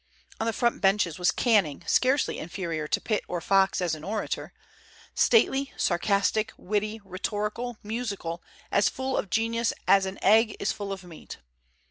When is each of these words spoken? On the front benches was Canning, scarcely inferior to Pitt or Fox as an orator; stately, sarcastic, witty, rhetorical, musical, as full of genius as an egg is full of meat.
On 0.39 0.47
the 0.47 0.51
front 0.51 0.81
benches 0.81 1.19
was 1.19 1.29
Canning, 1.31 1.83
scarcely 1.85 2.39
inferior 2.39 2.87
to 2.87 2.99
Pitt 2.99 3.23
or 3.27 3.39
Fox 3.39 3.81
as 3.81 3.93
an 3.93 4.03
orator; 4.03 4.51
stately, 5.13 5.73
sarcastic, 5.77 6.51
witty, 6.57 6.99
rhetorical, 7.05 7.77
musical, 7.83 8.41
as 8.71 8.89
full 8.89 9.15
of 9.15 9.29
genius 9.29 9.73
as 9.87 10.07
an 10.07 10.17
egg 10.23 10.55
is 10.59 10.71
full 10.71 10.91
of 10.91 11.03
meat. 11.03 11.37